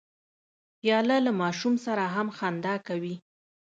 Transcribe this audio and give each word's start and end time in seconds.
پیاله 0.79 1.17
له 1.25 1.31
ماشوم 1.41 1.75
سره 1.85 2.03
هم 2.15 2.27
خندا 2.37 2.75
کوي. 2.87 3.15